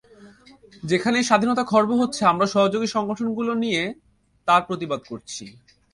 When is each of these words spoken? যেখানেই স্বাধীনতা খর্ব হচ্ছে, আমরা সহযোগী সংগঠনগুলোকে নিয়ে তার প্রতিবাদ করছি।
যেখানেই 0.83 1.23
স্বাধীনতা 1.23 1.63
খর্ব 1.63 1.89
হচ্ছে, 2.01 2.21
আমরা 2.25 2.45
সহযোগী 2.45 2.87
সংগঠনগুলোকে 2.87 3.61
নিয়ে 3.63 3.83
তার 4.47 4.61
প্রতিবাদ 4.67 5.01
করছি। 5.09 5.43